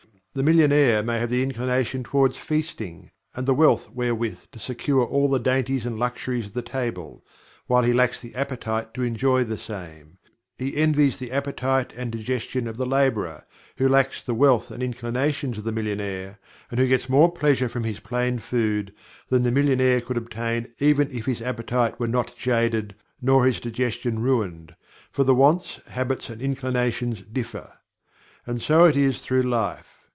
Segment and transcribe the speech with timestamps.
[0.33, 5.27] The millionaire may have the inclination toward feasting, and the wealth wherewith to secure all
[5.27, 7.25] the dainties and luxuries of the table,
[7.67, 10.19] while he lacks the appetite to enjoy the same;
[10.57, 13.43] he envies the appetite and digestion of the laborer
[13.75, 16.39] who lacks the wealth and inclinations of the millionaire,
[16.69, 18.93] and who gets more pleasure from his plain food
[19.27, 24.19] than the millionaire could obtain even if his appetite were not jaded, nor his digestion
[24.21, 24.75] ruined,
[25.11, 27.73] for the wants, habits and inclinations differ.
[28.47, 29.87] And so it is through life.